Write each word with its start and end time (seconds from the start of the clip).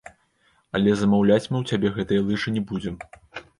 Але 0.79 0.95
замаўляць 1.01 1.45
мы 1.51 1.57
ў 1.61 1.63
цябе 1.73 1.93
гэтыя 1.99 2.25
лыжы 2.33 2.57
не 2.59 2.67
будзем. 2.73 3.01